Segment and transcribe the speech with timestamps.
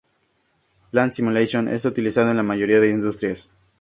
[0.89, 3.51] Plant Simulation es utilizado en la mayoría de las industrias.